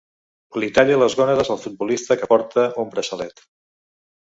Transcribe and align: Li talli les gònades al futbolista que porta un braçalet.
Li 0.63 0.69
talli 0.77 0.95
les 1.01 1.17
gònades 1.19 1.51
al 1.57 1.61
futbolista 1.67 2.19
que 2.23 2.31
porta 2.33 2.65
un 2.87 2.91
braçalet. 2.97 3.47